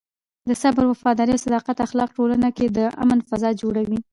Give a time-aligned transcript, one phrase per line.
[0.49, 3.99] د صبر، وفادارۍ او صداقت اخلاق ټولنه کې د امن فضا جوړوي.